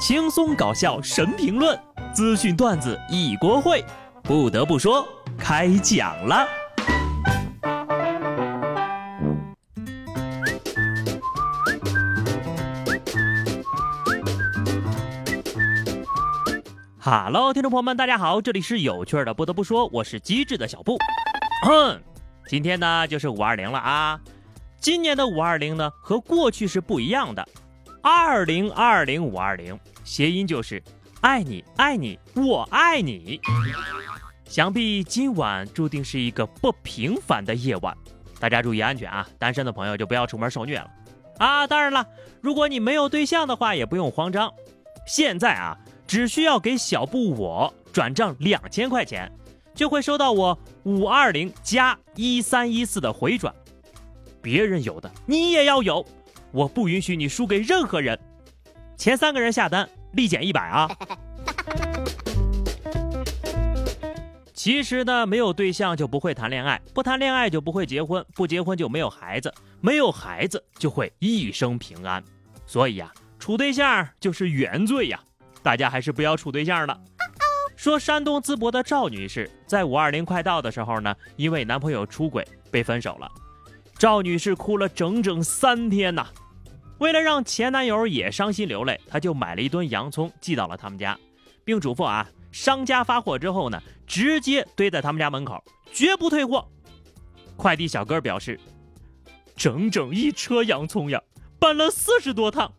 [0.00, 1.78] 轻松搞笑神评论，
[2.14, 3.84] 资讯段子一锅烩。
[4.22, 6.48] 不得不说，开讲了。
[16.98, 19.34] 哈喽，听众朋友们，大家好，这里是有趣的。
[19.34, 20.96] 不得不说，我是机智的小布。
[21.66, 22.00] 哼，
[22.48, 24.18] 今天呢就是五二零了啊。
[24.80, 27.46] 今年的五二零呢和过去是不一样的。
[28.02, 30.82] 二零二零五二零，谐音就是
[31.20, 33.38] 爱你爱你我爱你。
[34.46, 37.94] 想必今晚注定是一个不平凡的夜晚，
[38.38, 39.28] 大家注意安全啊！
[39.38, 40.90] 单身的朋友就不要出门受虐了
[41.38, 41.66] 啊！
[41.66, 42.06] 当然了，
[42.40, 44.50] 如果你没有对象的话，也不用慌张。
[45.06, 45.76] 现在啊，
[46.06, 49.30] 只需要给小布我转账两千块钱，
[49.74, 53.54] 就会收到我五二零加一三一四的回转。
[54.40, 56.04] 别人有的，你也要有。
[56.52, 58.18] 我不允许你输给任何人，
[58.96, 60.90] 前三个人下单立减一百啊！
[64.52, 72.22] 其实呢，没有对象就不会谈恋爱，不谈恋爱就不会结婚，不结婚就没有孩子，没有孩子就会一生平安。
[72.66, 75.18] 所以呀，处对象就是原罪呀！
[75.62, 77.00] 大家还是不要处对象了。
[77.74, 83.26] 说山东淄博的赵女士在五二零快到的时候呢，因为男朋友出轨被分手了，
[83.96, 86.26] 赵女士哭了整整三天呐。
[87.00, 91.18] 为了让前男友也伤心流泪，她就买了一吨洋葱寄到了他们家，
[91.64, 96.68] 并嘱咐啊，商家发货之后呢，直接堆在他们家门口，绝不退货。
[97.56, 98.60] 快递小哥表示，
[99.56, 101.18] 整整一车洋葱呀，
[101.58, 102.70] 搬了四十多趟。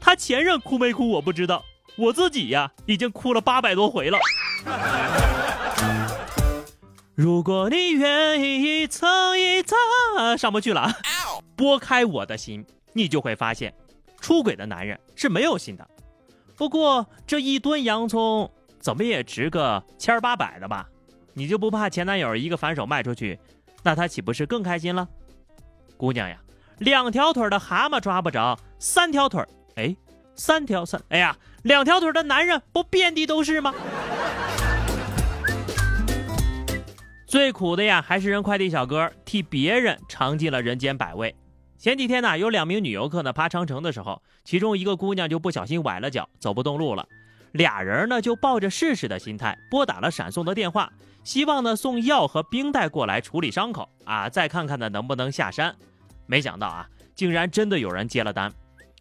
[0.00, 1.64] 他前任哭没哭我不知道，
[1.96, 4.18] 我自己呀已经哭了八百多回了。
[7.14, 9.78] 如果你愿意一层一蹭，
[10.36, 10.92] 上不去了，
[11.54, 12.66] 拨开我的心。
[12.92, 13.72] 你就会发现，
[14.20, 15.88] 出轨的男人是没有心的。
[16.56, 20.88] 不过这一吨洋葱怎么也值个千八百的吧？
[21.34, 23.38] 你就不怕前男友一个反手卖出去，
[23.82, 25.08] 那他岂不是更开心了？
[25.96, 26.38] 姑娘呀，
[26.78, 29.42] 两条腿的蛤蟆抓不着，三条腿
[29.76, 29.96] 哎，
[30.36, 33.74] 三条三，哎呀，两条腿的男人不遍地都是吗？
[37.26, 41.34] 最苦的呀，还是人快递小哥替别人尝尽了人间百味。
[41.82, 47.04] 前几天呢，有两名女游客呢爬长城的时候，其中一个姑娘就不小心崴了脚，走不动路了。
[47.50, 50.92] 俩人呢就抱着试试的心态拨打了闪送的电话，
[51.24, 55.74] 希望呢送药和冰袋过来处理伤口啊，再看看呢能不能下山。
[56.26, 58.52] 没想到啊，竟然真的有人接了单，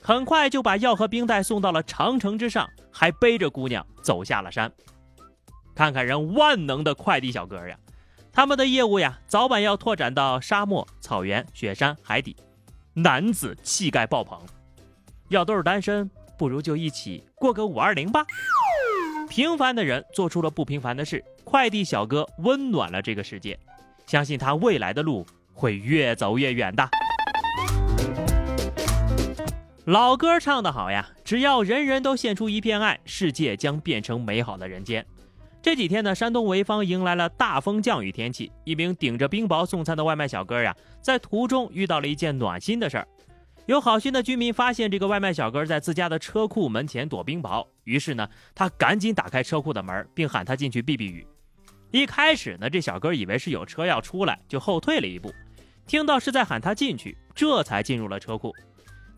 [0.00, 4.72] 很快就把药和冰袋送到了长城之上，还背着姑娘走下了山。
[5.74, 7.76] 看看人万能的快递小哥呀，
[8.32, 12.34] 他们的业务呀早晚要拓展到沙漠、草原、雪山、海底。
[12.94, 14.36] 男子气概爆棚，
[15.28, 18.26] 要都是单身，不如就一起过个五二零吧。
[19.28, 23.56] 平凡的人做出了不平凡的事，快递小哥温暖了这个世界，
[24.06, 25.24] 相信他未来的路
[25.54, 26.88] 会越走越远的。
[29.84, 35.06] 老歌唱得好呀，只要人人都献出一片爱，世界将变成美好的人间。
[35.62, 38.50] 这几天呢，山东潍坊迎来了大风降雨天气。
[38.64, 43.06] 一名顶着冰雹送餐的外卖小哥呀，在途中遇到了一件暖心的事儿。
[43.66, 51.26] 有好心的居民发现这个外卖小哥在自家的车库门前躲冰雹，于是呢，他赶紧打开车库的门，并喊他进去避避雨。
[51.90, 55.30] 一开始呢，这小哥以为是有车要出来，就后退了一步。
[55.86, 58.50] 听到是在喊他进去，这才进入了车库。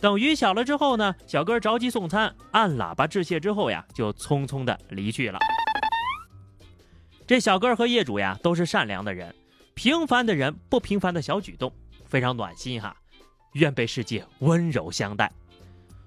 [0.00, 5.38] 等雨小了之后呢，小哥着急送餐，按喇叭致谢之后呀，就匆匆的离去了。
[7.26, 9.34] 这小哥和业主呀都是善良的人，
[9.74, 11.72] 平凡的人不平凡的小举动
[12.04, 12.94] 非常暖心哈，
[13.52, 15.30] 愿被世界温柔相待。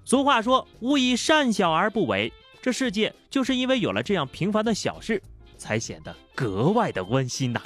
[0.04, 2.32] 俗话说“勿以善小而不为”，
[2.62, 5.20] 这世界就是因为有了这样平凡的小事，
[5.56, 7.60] 才显得格外的温馨呐。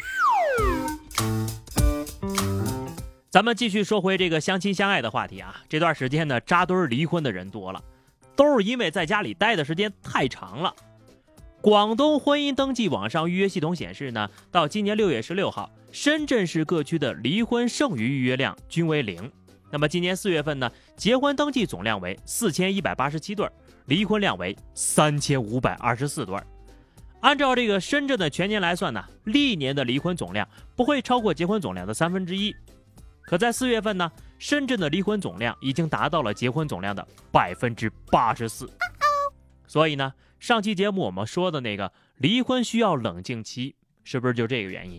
[3.29, 7.83] 咱们继续说回这个相亲相爱的话题啊，这段时间呢扎堆离婚的人多了，
[8.35, 10.75] 都是因为在家里待的时间太长了。
[11.63, 19.31] 广东婚姻登记网上预约系统显示呢，到今年六月十六号，深圳市各区的离婚剩余预约量均为零。
[19.71, 23.47] 那么今年四月份呢，结婚登记总量为四千一百八十七对，
[23.85, 26.35] 离婚量为三千五百二十四对。
[27.21, 32.57] 按照这个深圳的全年来算呢，历年的离婚总量不会超过结婚总量的三分之一。
[33.25, 38.67] 可在四月份呢，深圳的离婚总量已经达到了结婚总量的百分之八十四。
[39.67, 40.11] 所以呢。
[40.41, 44.99] 上期节目我们说的那个离婚需要冷静期，是不是就这个原因？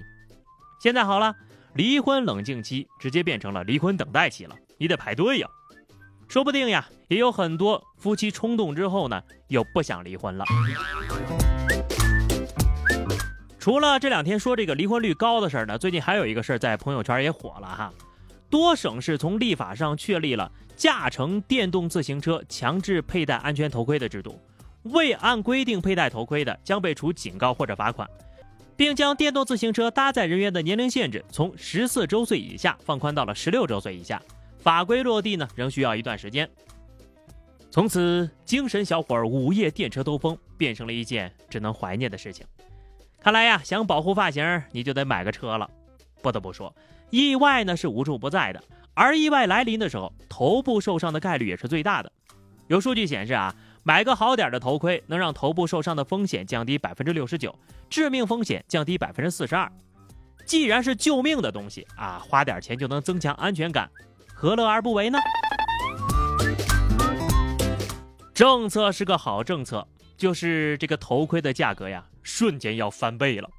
[0.79, 1.35] 现在好了，
[1.73, 5.47] 离婚冷静期直接变成了离婚等待期了，你得排队呀。
[6.29, 10.45] 说不定呀，也有很多夫妻冲动之后呢，又不想离婚了。
[13.57, 17.91] 除了这两天说这个离婚率高的事儿呢，最近还有一个事儿在朋友圈也火了哈。
[18.47, 24.39] 多省市从立法上确立了驾乘电动自行车强制佩戴安全头盔的制度，
[24.83, 28.10] 未按规定佩戴头盔的将被处警告或者罚款，
[28.75, 34.22] 并将电动自行车搭载人员的年龄限制从十四周岁以下放宽到了十六周岁以下。
[34.60, 36.50] 法规落地呢，仍需要一段时间。
[37.69, 42.45] 从此，精神小伙午夜电车兜风变成了一件只能怀念的事情。
[43.22, 45.69] 看来呀，想保护发型，你就得买个车了。
[46.22, 46.75] 不得不说，
[47.10, 48.63] 意外呢是无处不在的，
[48.94, 52.12] 而意外来临的时候，头部受伤的概率也是最大的。
[52.68, 57.57] 有数据显示啊，买个好点的头盔能让头部受伤的风险降低百分之六十九，
[57.89, 59.72] 致命风险降低百分之四十二。
[60.45, 63.89] 既然是救命的东西啊，花点钱就能增强安全感，
[64.36, 65.18] 何乐而不为呢？
[68.36, 72.06] 政策是个好政策，就是这个头盔的价格呀。
[72.22, 73.50] 瞬间要翻倍了。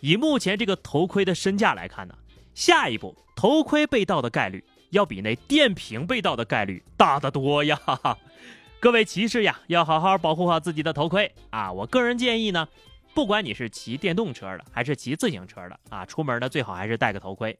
[0.00, 2.14] 以目前这个头盔的身价来看呢，
[2.54, 7.76] 下一步头盔被盗的概率要比那电瓶被盗的概率大得多呀！
[8.80, 11.72] 各位骑士呀，要好好保护好自己的头盔啊！
[11.72, 12.68] 我个人建议呢，
[13.12, 17.58] 不管你是骑电动车的还是骑自行车的啊，出门呢最好还是戴个头盔，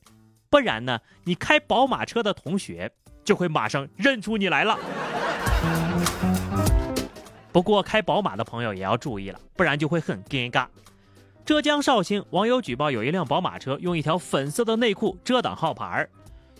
[0.48, 2.88] 不然呢，你开宝马车的同学
[3.24, 4.78] 就会马上认出你来了。
[7.50, 10.68] 不过开宝马的朋友也要注意了，不然就会很尴尬。
[11.44, 16.08] 浙江绍兴网友举报有一辆宝马车用一条粉色的内裤遮挡号牌，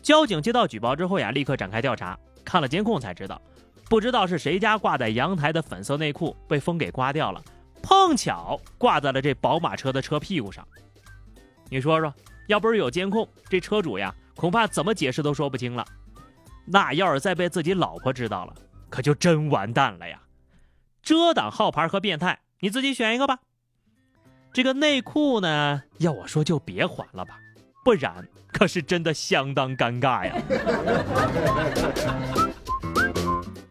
[0.03, 2.19] 交警接到举报之后呀，立刻展开调查。
[2.45, 3.41] 看了监控才知道，
[3.89, 7.43] 不知道是谁家挂在阳台的粉色内裤被风给刮掉了，
[7.83, 10.67] 碰巧挂在了这宝马车的车屁股上。
[11.71, 12.13] 你说说，
[12.49, 15.87] 要不是有监控，这车主呀恐怕怎么解释都说不清了。
[16.67, 18.55] 那要是再被自己老婆知道了，
[18.91, 20.21] 可就真完蛋了呀！
[21.03, 23.39] 遮挡号牌和变态，你自己选一个吧。
[24.53, 27.39] 这个内裤呢，要我说就别还了吧，
[27.83, 30.35] 不然可是真的相当尴尬呀。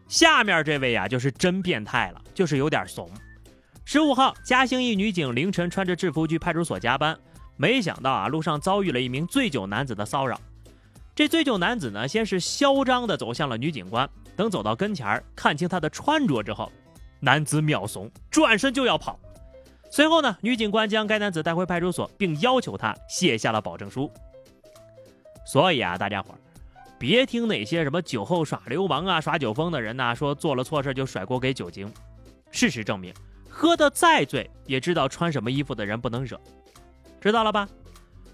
[0.08, 3.08] 下面这位呀，就是真变态了，就是有点怂。
[3.84, 7.18] 十五号，嘉兴一女警凌晨穿着制服去派出所加班，
[7.56, 10.40] 没想到啊，路上遭遇了一名醉酒男子的骚扰。
[11.14, 16.72] 这醉酒男子呢，先是嚣张地走向了女警官，等走到跟前儿看清她的穿着之后。
[17.20, 19.18] 男子秒怂，转身就要跑。
[19.90, 24.08] 随后呢，女警官将该男子带回派出所，并要求他写下了保证书。
[25.44, 26.38] 所以啊，大家伙儿
[26.98, 31.92] 别听那些什么酒后耍流氓啊、耍酒疯的人呐，说做了错事就甩锅给酒精。
[32.50, 33.14] 事实证明，
[33.48, 36.40] 喝得再醉，也知道穿什么衣服的人不能惹。
[37.20, 37.68] 知道了吧？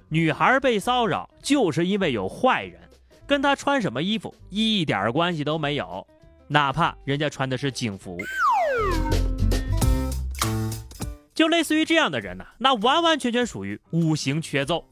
[0.09, 2.81] 女孩被骚扰就是因为有坏人，
[3.27, 6.07] 跟她穿什么衣服一点关系都没有，
[6.49, 8.17] 哪怕人家穿的是警服。
[11.35, 14.87] 就类似于这样的人呢，那完完全全属于五行缺奏。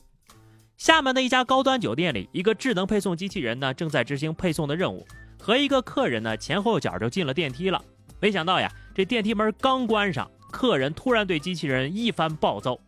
[0.76, 5.06] 厦门的一家高端酒店里，一个智能配送机器人呢正在执行配送的任务，
[5.38, 7.82] 和一个客人呢前后脚就进了电梯了。
[8.20, 12.80] 没想到呀，这电梯门刚关上，客人突然对机器人一番暴揍。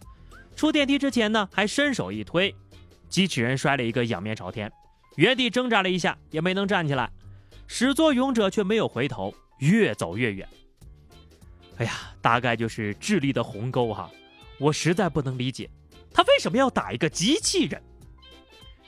[0.56, 2.54] 出电梯之前呢，还伸手一推，
[3.08, 4.70] 机器人摔了一个仰面朝天，
[5.16, 7.10] 原地挣扎了一下也没能站起来。
[7.66, 10.48] 始作俑者却没有回头，越走越远。
[11.78, 14.10] 哎呀，大概就是智力的鸿沟哈，
[14.58, 15.68] 我实在不能理解，
[16.14, 17.82] 他为什么要打一个机器人？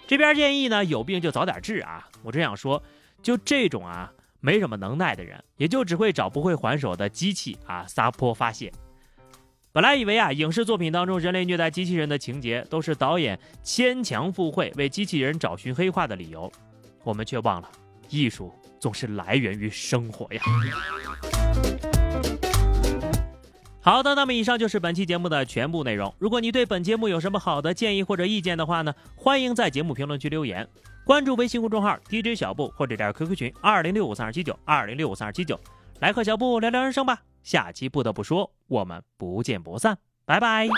[0.06, 2.08] 这边建议呢，有病就早点治啊！
[2.22, 2.80] 我只想说，
[3.20, 8.72] 就这种啊，没什么能耐的人，也就只会找不会还手的机器啊撒泼发泄。
[9.72, 16.50] 本来以为啊，影视作品当中人类虐待机器人的情节都是导演牵强附会，为机器人找寻黑化的理由，
[17.02, 17.68] 我们却忘了，
[18.08, 20.42] 艺术总是来源于生活呀。
[23.86, 26.12] 好的，那么以上就是本期节目的全部内容。
[26.18, 30.66] 如果你对本节目有什么好的建议或者意见的话呢，欢迎在节目评论区留言，
[31.04, 35.56] 关注微信公众号 DJ 小布或者加 QQ 群二零六五三二七九二零六五三二七九，
[36.00, 37.22] 来和小布聊聊人生吧。
[37.44, 40.68] 下期不得不说，我们不见不散，拜拜。